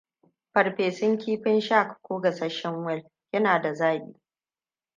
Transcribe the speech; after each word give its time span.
Farfesun 0.53 1.17
kifin 1.17 1.59
shark 1.61 2.01
ko 2.01 2.19
gasasshen 2.21 2.75
whale? 2.85 3.09
Kina 3.31 3.59
da 3.61 3.73
zaɓi. 3.73 4.13